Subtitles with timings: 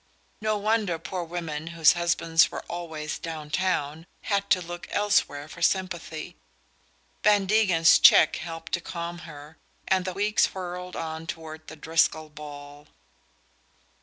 [0.41, 5.61] No wonder poor women whose husbands were always "down town" had to look elsewhere for
[5.61, 6.35] sympathy!
[7.23, 12.29] Van Degen's cheque helped to calm her, and the weeks whirled on toward the Driscoll
[12.29, 12.87] ball.